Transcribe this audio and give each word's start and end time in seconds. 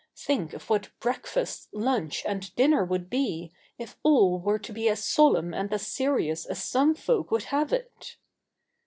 Think 0.17 0.53
of 0.53 0.67
what 0.67 0.89
breakfast, 0.99 1.69
lunch, 1.71 2.25
and 2.25 2.55
dinner 2.55 2.83
would 2.83 3.07
be 3.07 3.51
if 3.77 3.99
all 4.01 4.39
were 4.39 4.57
to 4.57 4.73
be 4.73 4.89
as 4.89 5.03
solemn 5.03 5.53
and 5.53 5.71
as 5.71 5.85
serious 5.85 6.47
as 6.47 6.63
some 6.63 6.95
folk 6.95 7.29
would 7.29 7.43
have 7.53 7.71
it! 7.71 8.17